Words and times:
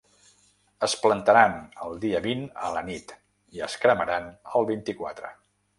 Es 0.87 0.95
plantaran 1.01 1.53
el 1.87 2.01
dia 2.07 2.23
vint 2.25 2.43
a 2.69 2.73
la 2.79 2.85
nit 2.91 3.17
i 3.59 3.65
es 3.69 3.79
cremaran 3.85 4.31
el 4.59 4.71
vint-i-quatre. 4.73 5.37